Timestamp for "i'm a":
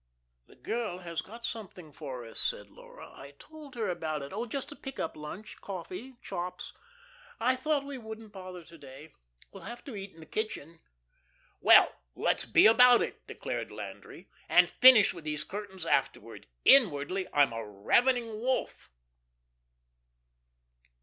17.31-17.63